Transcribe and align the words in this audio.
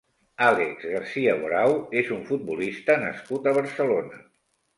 Àlex 0.43 0.87
Garcia 0.93 1.35
Borau 1.41 1.73
és 2.01 2.09
un 2.17 2.25
futbolista 2.31 2.97
nascut 3.05 3.45
a 3.45 3.55
Barcelona. 3.61 4.21